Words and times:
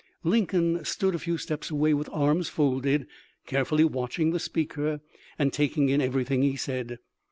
Lincoln 0.23 0.83
stood 0.83 1.13
a 1.13 1.19
few 1.19 1.37
steps 1.37 1.69
away 1.69 1.93
with 1.93 2.09
arms 2.11 2.49
folded, 2.49 3.05
carefully 3.45 3.83
watching 3.83 4.31
the 4.31 4.39
speaker 4.39 4.99
and 5.37 5.53
taking 5.53 5.89
in 5.89 6.01
everything 6.01 6.41
he 6.41 6.55
said. 6.55 6.97